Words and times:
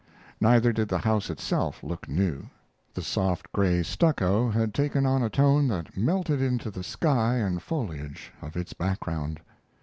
Neither 0.39 0.73
did 0.73 0.87
the 0.89 0.97
house 0.97 1.29
itself 1.29 1.83
look 1.83 2.09
new. 2.09 2.49
The 2.95 3.03
soft, 3.03 3.51
gray 3.51 3.83
stucco 3.83 4.49
had 4.49 4.73
taken 4.73 5.05
on 5.05 5.21
a 5.21 5.29
tone 5.29 5.67
that 5.67 5.95
melted 5.95 6.41
into 6.41 6.71
the 6.71 6.83
sky 6.83 7.35
and 7.35 7.61
foliage 7.61 8.33
of 8.41 8.57
its 8.57 8.73
background. 8.73 9.41